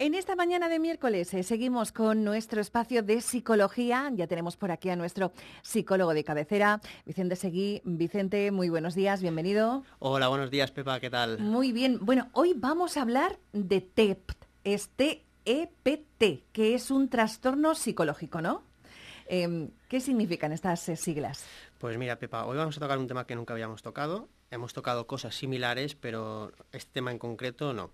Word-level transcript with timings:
En 0.00 0.14
esta 0.14 0.34
mañana 0.34 0.70
de 0.70 0.78
miércoles 0.78 1.34
eh, 1.34 1.42
seguimos 1.42 1.92
con 1.92 2.24
nuestro 2.24 2.62
espacio 2.62 3.02
de 3.02 3.20
psicología. 3.20 4.10
Ya 4.14 4.26
tenemos 4.26 4.56
por 4.56 4.70
aquí 4.70 4.88
a 4.88 4.96
nuestro 4.96 5.34
psicólogo 5.60 6.14
de 6.14 6.24
cabecera, 6.24 6.80
Vicente 7.04 7.36
Seguí. 7.36 7.82
Vicente, 7.84 8.50
muy 8.50 8.70
buenos 8.70 8.94
días, 8.94 9.20
bienvenido. 9.20 9.84
Hola, 9.98 10.28
buenos 10.28 10.50
días, 10.50 10.70
Pepa, 10.70 10.98
¿qué 11.00 11.10
tal? 11.10 11.38
Muy 11.38 11.72
bien. 11.72 11.98
Bueno, 12.00 12.30
hoy 12.32 12.54
vamos 12.56 12.96
a 12.96 13.02
hablar 13.02 13.38
de 13.52 13.82
TEPT, 13.82 14.42
es 14.64 14.88
T-E-P-T, 14.88 16.44
que 16.50 16.74
es 16.74 16.90
un 16.90 17.10
trastorno 17.10 17.74
psicológico, 17.74 18.40
¿no? 18.40 18.62
Em, 19.26 19.68
¿Qué 19.86 20.00
significan 20.00 20.52
estas 20.52 20.88
eh, 20.88 20.96
siglas? 20.96 21.44
Pues 21.76 21.98
mira, 21.98 22.18
Pepa, 22.18 22.46
hoy 22.46 22.56
vamos 22.56 22.74
a 22.78 22.80
tocar 22.80 22.96
un 22.96 23.06
tema 23.06 23.26
que 23.26 23.34
nunca 23.34 23.52
habíamos 23.52 23.82
tocado. 23.82 24.30
Hemos 24.50 24.72
tocado 24.72 25.06
cosas 25.06 25.34
similares, 25.34 25.94
pero 25.94 26.52
este 26.72 26.90
tema 26.90 27.10
en 27.10 27.18
concreto 27.18 27.74
no. 27.74 27.90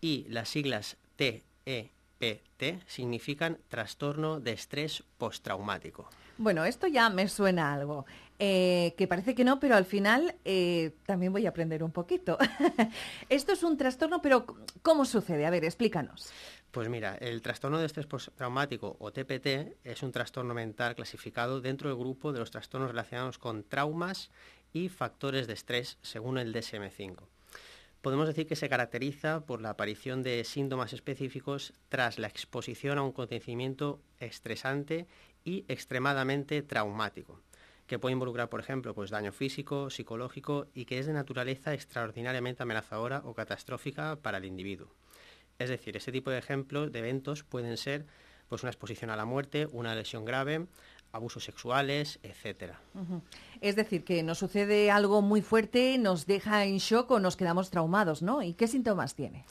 Y 0.00 0.24
las 0.30 0.48
siglas 0.48 0.96
TEPT 1.16 2.86
significan 2.86 3.58
trastorno 3.68 4.40
de 4.40 4.52
estrés 4.52 5.02
postraumático. 5.18 6.08
Bueno, 6.38 6.64
esto 6.64 6.86
ya 6.86 7.08
me 7.08 7.28
suena 7.28 7.72
algo. 7.72 8.04
Eh, 8.38 8.94
que 8.98 9.08
parece 9.08 9.34
que 9.34 9.44
no, 9.44 9.58
pero 9.58 9.74
al 9.76 9.86
final 9.86 10.34
eh, 10.44 10.94
también 11.06 11.32
voy 11.32 11.46
a 11.46 11.48
aprender 11.48 11.82
un 11.82 11.90
poquito. 11.90 12.36
esto 13.30 13.52
es 13.52 13.62
un 13.62 13.78
trastorno, 13.78 14.20
pero 14.20 14.44
¿cómo 14.82 15.06
sucede? 15.06 15.46
A 15.46 15.50
ver, 15.50 15.64
explícanos. 15.64 16.30
Pues 16.70 16.90
mira, 16.90 17.14
el 17.14 17.40
trastorno 17.40 17.78
de 17.78 17.86
estrés 17.86 18.06
postraumático 18.06 18.96
o 19.00 19.10
TPT 19.10 19.78
es 19.82 20.02
un 20.02 20.12
trastorno 20.12 20.52
mental 20.52 20.94
clasificado 20.94 21.62
dentro 21.62 21.88
del 21.88 21.98
grupo 21.98 22.34
de 22.34 22.40
los 22.40 22.50
trastornos 22.50 22.90
relacionados 22.90 23.38
con 23.38 23.64
traumas 23.64 24.30
y 24.74 24.90
factores 24.90 25.46
de 25.46 25.54
estrés 25.54 25.96
según 26.02 26.36
el 26.36 26.54
DSM-5 26.54 27.22
podemos 28.06 28.28
decir 28.28 28.46
que 28.46 28.54
se 28.54 28.68
caracteriza 28.68 29.40
por 29.40 29.60
la 29.60 29.70
aparición 29.70 30.22
de 30.22 30.44
síntomas 30.44 30.92
específicos 30.92 31.72
tras 31.88 32.20
la 32.20 32.28
exposición 32.28 32.98
a 32.98 33.02
un 33.02 33.10
acontecimiento 33.10 34.00
estresante 34.20 35.08
y 35.42 35.64
extremadamente 35.66 36.62
traumático, 36.62 37.40
que 37.88 37.98
puede 37.98 38.12
involucrar, 38.12 38.48
por 38.48 38.60
ejemplo, 38.60 38.94
pues 38.94 39.10
daño 39.10 39.32
físico, 39.32 39.90
psicológico 39.90 40.68
y 40.72 40.84
que 40.84 41.00
es 41.00 41.06
de 41.06 41.14
naturaleza 41.14 41.74
extraordinariamente 41.74 42.62
amenazadora 42.62 43.22
o 43.24 43.34
catastrófica 43.34 44.14
para 44.14 44.38
el 44.38 44.44
individuo. 44.44 44.94
Es 45.58 45.68
decir, 45.68 45.96
ese 45.96 46.12
tipo 46.12 46.30
de 46.30 46.38
ejemplos 46.38 46.92
de 46.92 47.00
eventos 47.00 47.42
pueden 47.42 47.76
ser 47.76 48.06
pues 48.48 48.62
una 48.62 48.70
exposición 48.70 49.10
a 49.10 49.16
la 49.16 49.24
muerte, 49.24 49.66
una 49.72 49.96
lesión 49.96 50.24
grave, 50.24 50.66
abusos 51.16 51.44
sexuales, 51.44 52.18
etcétera. 52.22 52.78
Es 53.60 53.74
decir, 53.74 54.04
que 54.04 54.22
nos 54.22 54.38
sucede 54.38 54.90
algo 54.90 55.22
muy 55.22 55.42
fuerte, 55.42 55.98
nos 55.98 56.26
deja 56.26 56.64
en 56.64 56.78
shock 56.78 57.10
o 57.10 57.20
nos 57.20 57.36
quedamos 57.36 57.70
traumados, 57.70 58.22
¿no? 58.22 58.42
¿Y 58.42 58.54
qué 58.54 58.68
síntomas 58.68 59.14
tiene? 59.14 59.44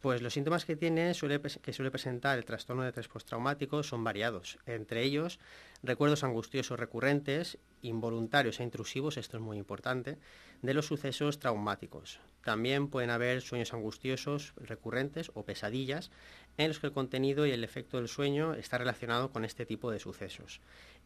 Pues 0.00 0.22
los 0.22 0.32
síntomas 0.32 0.64
que 0.64 0.76
tiene 0.76 1.12
suele, 1.12 1.40
que 1.40 1.72
suele 1.72 1.90
presentar 1.90 2.38
el 2.38 2.44
trastorno 2.44 2.82
de 2.82 2.90
estrés 2.90 3.08
postraumático 3.08 3.82
son 3.82 4.04
variados. 4.04 4.58
Entre 4.66 5.02
ellos, 5.02 5.40
recuerdos 5.82 6.22
angustiosos 6.22 6.78
recurrentes, 6.78 7.58
involuntarios 7.82 8.60
e 8.60 8.62
intrusivos, 8.62 9.16
esto 9.16 9.38
es 9.38 9.42
muy 9.42 9.58
importante, 9.58 10.16
de 10.62 10.74
los 10.74 10.86
sucesos 10.86 11.40
traumáticos. 11.40 12.20
También 12.44 12.88
pueden 12.88 13.10
haber 13.10 13.42
sueños 13.42 13.74
angustiosos 13.74 14.52
recurrentes 14.56 15.32
o 15.34 15.44
pesadillas 15.44 16.12
en 16.58 16.68
los 16.68 16.78
que 16.78 16.86
el 16.86 16.92
contenido 16.92 17.44
y 17.46 17.50
el 17.50 17.64
efecto 17.64 17.96
del 17.96 18.08
sueño 18.08 18.54
está 18.54 18.78
relacionado 18.78 19.30
con 19.30 19.44
este 19.44 19.66
tipo 19.66 19.90
de 19.90 19.98
sucesos. 19.98 20.60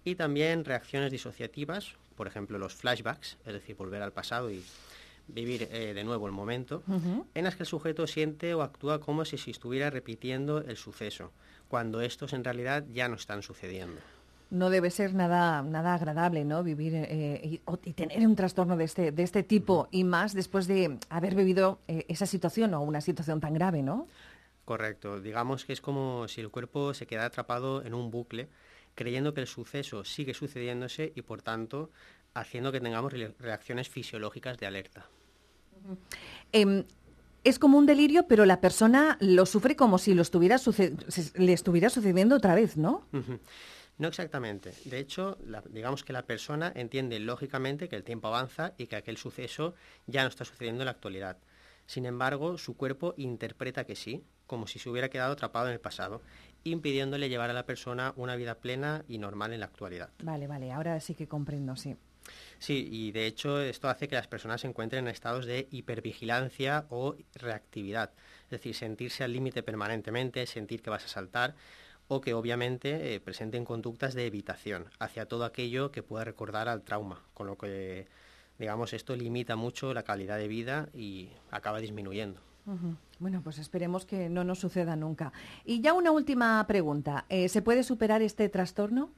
Y 0.05 0.17
también 0.17 0.67
reacciones 0.67 1.11
disociativas, 1.11 1.95
por 2.15 2.27
ejemplo 2.27 2.59
los 2.59 2.75
flashbacks, 2.75 3.39
es 3.47 3.53
decir, 3.55 3.75
volver 3.75 4.03
al 4.03 4.13
pasado 4.13 4.51
y 4.51 4.63
vivir 5.29 5.69
eh, 5.71 5.95
de 5.95 6.05
nuevo 6.05 6.27
el 6.27 6.33
momento, 6.33 6.83
en 7.35 7.45
las 7.45 7.57
que 7.57 7.63
el 7.63 7.67
sujeto 7.67 8.07
siente 8.07 8.55
o 8.55 8.63
actúa 8.63 9.01
como 9.01 9.25
si 9.25 9.39
se 9.39 9.51
estuviera 9.51 9.91
repitiendo 9.91 10.59
el 10.59 10.77
suceso, 10.77 11.33
cuando 11.69 12.01
estos 12.01 12.33
en 12.33 12.45
realidad 12.45 12.85
ya 12.93 13.09
no 13.09 13.15
están 13.15 13.43
sucediendo. 13.43 14.01
No 14.51 14.69
debe 14.69 14.91
ser 14.91 15.15
nada, 15.15 15.63
nada 15.63 15.95
agradable, 15.95 16.45
¿no? 16.45 16.63
Vivir 16.63 16.93
eh, 16.95 17.61
y, 17.85 17.93
tener 17.95 18.27
un 18.27 18.37
trastorno 18.37 18.77
de 18.77 18.85
este, 18.85 19.11
de 19.11 19.23
este 19.23 19.43
tipo 19.43 19.89
y 19.91 20.05
más 20.05 20.35
después 20.35 20.67
de 20.67 20.99
haber 21.09 21.35
vivido 21.35 21.79
eh, 21.89 22.05
esa 22.09 22.27
situación 22.27 22.75
o 22.75 22.83
una 22.83 23.01
situación 23.01 23.41
tan 23.41 23.55
grave, 23.55 23.83
¿no? 23.83 24.07
Correcto. 24.67 25.21
Digamos 25.21 25.65
que 25.65 25.73
es 25.73 25.81
como 25.81 26.29
si 26.29 26.43
el 26.43 26.51
cuerpo 26.51 26.93
se 26.93 27.07
queda 27.07 27.25
atrapado 27.25 27.83
en 27.83 27.95
un 27.95 28.11
bucle, 28.11 28.49
creyendo 28.95 29.35
que 29.35 29.41
el 29.41 29.47
suceso 29.47 30.05
sigue 30.05 30.35
sucediéndose 30.35 31.13
y, 31.15 31.23
por 31.23 31.43
tanto, 31.43 31.91
haciendo 32.35 32.73
que 32.73 32.81
tengamos 32.81 33.13
reacciones 33.39 33.89
fisiológicas 33.89 34.59
de 34.59 34.67
alerta. 34.67 35.09
Em, 36.53 36.85
es 37.45 37.59
como 37.59 37.79
un 37.79 37.87
delirio, 37.87 38.27
pero 38.29 38.45
la 38.47 38.61
persona 38.61 39.19
lo 39.21 39.47
sufre 39.47 39.77
como 39.77 39.99
si 39.99 40.15
lo 40.15 40.23
estuviera 40.23 40.57
le 41.37 41.53
estuviera 41.53 41.91
sucediendo 41.91 42.37
otra 42.37 42.55
vez, 42.55 42.77
¿no? 42.77 43.07
No 43.99 44.09
exactamente. 44.09 44.73
De 44.87 44.99
hecho, 44.99 45.39
digamos 45.69 46.03
que 46.03 46.13
la 46.13 46.23
persona 46.23 46.73
entiende 46.75 47.21
lógicamente 47.21 47.89
que 47.89 47.97
el 47.97 48.05
tiempo 48.05 48.29
avanza 48.29 48.75
y 48.79 48.87
que 48.87 48.97
aquel 48.97 49.17
suceso 49.17 49.75
ya 50.07 50.23
no 50.23 50.29
está 50.29 50.45
sucediendo 50.45 50.83
en 50.83 50.87
la 50.87 50.93
actualidad. 50.93 51.37
Sin 51.93 52.07
embargo, 52.07 52.57
su 52.57 52.75
cuerpo 52.75 53.13
interpreta 53.19 53.85
que 53.85 53.97
sí, 53.97 54.25
como 54.47 54.67
si 54.67 54.79
se 54.79 54.89
hubiera 54.89 55.11
quedado 55.11 55.35
atrapado 55.35 55.67
en 55.67 55.75
el 55.75 55.79
pasado, 55.79 56.23
impidiéndole 56.65 57.29
llevar 57.29 57.51
a 57.51 57.53
la 57.53 57.67
persona 57.67 58.15
una 58.17 58.35
vida 58.35 58.55
plena 58.55 59.05
y 59.09 59.19
normal 59.19 59.53
en 59.53 59.61
la 59.61 59.67
actualidad. 59.67 60.09
Vale, 60.23 60.47
vale, 60.47 60.73
ahora 60.73 60.99
sí 61.01 61.15
que 61.15 61.29
comprendo, 61.29 61.77
sí. 61.77 61.95
Sí, 62.59 62.89
y 62.91 63.13
de 63.13 63.27
hecho 63.27 63.61
esto 63.61 63.91
hace 63.91 64.09
que 64.09 64.15
las 64.15 64.27
personas 64.27 64.63
se 64.63 64.69
encuentren 64.69 65.05
en 65.05 65.13
estados 65.13 65.45
de 65.45 65.69
hipervigilancia 65.71 66.87
o 66.89 67.15
reactividad, 67.35 68.13
es 68.45 68.51
decir, 68.53 68.75
sentirse 68.75 69.23
al 69.23 69.35
límite 69.35 69.63
permanentemente, 69.63 70.47
sentir 70.47 70.81
que 70.81 70.89
vas 70.89 71.05
a 71.05 71.09
saltar 71.09 71.55
o 72.09 72.23
que 72.23 72.33
obviamente 72.33 73.15
eh, 73.15 73.21
presenten 73.21 73.67
conductas 73.67 74.15
de 74.15 74.25
evitación 74.25 74.87
hacia 74.99 75.27
todo 75.27 75.45
aquello 75.45 75.93
que 75.93 76.03
pueda 76.03 76.25
recordar 76.25 76.71
al 76.71 76.85
trauma, 76.85 77.23
con 77.35 77.49
lo 77.49 77.59
que 77.59 78.07
digamos 78.59 78.93
esto 78.93 79.17
limita 79.17 79.57
mucho 79.57 79.95
la 79.95 80.03
calidad 80.03 80.39
de 80.39 80.49
vida 80.49 80.89
y 80.95 81.31
acaba 81.51 81.81
disminuyendo. 81.81 82.41
Bueno, 83.19 83.41
pues 83.43 83.59
esperemos 83.59 84.07
que 84.07 84.29
no 84.29 84.45
nos 84.45 84.61
suceda 84.61 84.95
nunca. 84.95 85.33
Y 85.65 85.81
ya 85.81 85.95
una 85.95 86.13
última 86.13 86.65
pregunta. 86.67 87.25
Eh, 87.29 87.49
¿Se 87.49 87.63
puede 87.63 87.83
superar 87.83 88.23
este 88.23 88.49
trastorno? 88.49 89.11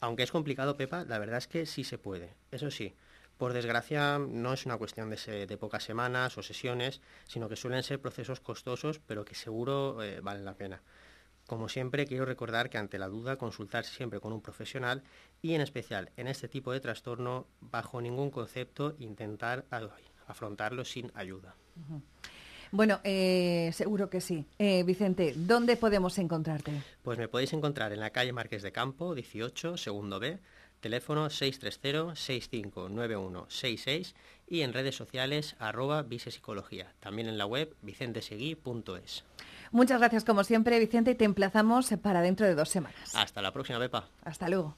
Aunque 0.00 0.22
es 0.22 0.30
complicado, 0.30 0.76
Pepa, 0.76 1.04
la 1.04 1.18
verdad 1.18 1.38
es 1.38 1.48
que 1.48 1.66
sí 1.66 1.82
se 1.82 1.98
puede. 1.98 2.34
Eso 2.52 2.70
sí, 2.70 2.94
por 3.36 3.52
desgracia 3.52 4.18
no 4.18 4.52
es 4.52 4.66
una 4.66 4.76
cuestión 4.76 5.10
de, 5.10 5.58
pocas 5.58 5.84
semanas 5.84 6.36
o 6.38 6.42
sesiones, 6.42 7.00
sino 7.26 7.48
que 7.48 7.56
suelen 7.56 7.82
ser 7.82 8.00
procesos 8.00 8.40
costosos, 8.40 9.00
pero 9.06 9.24
que 9.24 9.34
seguro 9.34 10.02
eh, 10.02 10.20
valen 10.20 10.44
la 10.44 10.54
pena. 10.54 10.82
Como 11.48 11.68
siempre, 11.70 12.06
quiero 12.06 12.26
recordar 12.26 12.68
que 12.68 12.76
ante 12.76 12.98
la 12.98 13.08
duda 13.08 13.38
consultar 13.38 13.86
siempre 13.86 14.20
con 14.20 14.34
un 14.34 14.42
profesional 14.42 15.02
y 15.40 15.54
en 15.54 15.62
especial 15.62 16.10
en 16.18 16.28
este 16.28 16.46
tipo 16.46 16.72
de 16.72 16.80
trastorno, 16.80 17.46
bajo 17.62 18.02
ningún 18.02 18.30
concepto, 18.30 18.94
intentar 18.98 19.64
afrontarlo 20.26 20.84
sin 20.84 21.10
ayuda. 21.14 21.54
Bueno, 22.70 23.00
eh, 23.02 23.70
seguro 23.72 24.10
que 24.10 24.20
sí. 24.20 24.44
Eh, 24.58 24.82
Vicente, 24.82 25.32
¿dónde 25.34 25.78
podemos 25.78 26.18
encontrarte? 26.18 26.82
Pues 27.02 27.18
me 27.18 27.28
podéis 27.28 27.54
encontrar 27.54 27.94
en 27.94 28.00
la 28.00 28.10
calle 28.10 28.34
Marqués 28.34 28.62
de 28.62 28.70
Campo, 28.70 29.14
18, 29.14 29.78
segundo 29.78 30.20
B, 30.20 30.38
teléfono 30.80 31.28
630-659166 31.28 34.12
y 34.46 34.60
en 34.60 34.74
redes 34.74 34.96
sociales 34.96 35.56
arroba 35.58 36.02
visepsicología. 36.02 36.92
También 37.00 37.26
en 37.26 37.38
la 37.38 37.46
web 37.46 37.74
vicenteseguí.es. 37.80 39.24
Muchas 39.70 39.98
gracias 39.98 40.24
como 40.24 40.44
siempre, 40.44 40.78
Vicente, 40.78 41.12
y 41.12 41.14
te 41.14 41.24
emplazamos 41.24 41.90
para 42.02 42.20
dentro 42.20 42.46
de 42.46 42.54
dos 42.54 42.68
semanas. 42.68 43.14
Hasta 43.14 43.42
la 43.42 43.52
próxima, 43.52 43.78
Pepa. 43.78 44.08
Hasta 44.24 44.48
luego. 44.48 44.76